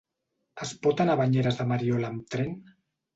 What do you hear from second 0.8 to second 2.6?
pot anar a Banyeres de Mariola amb tren?